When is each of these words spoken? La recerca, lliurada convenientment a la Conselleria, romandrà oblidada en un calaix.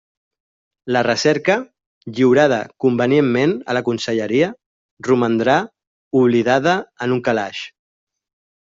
La 0.95 1.03
recerca, 1.07 1.57
lliurada 2.19 2.59
convenientment 2.85 3.55
a 3.61 3.77
la 3.79 3.85
Conselleria, 3.91 4.51
romandrà 5.11 5.61
oblidada 6.23 6.79
en 7.09 7.17
un 7.21 7.25
calaix. 7.31 7.67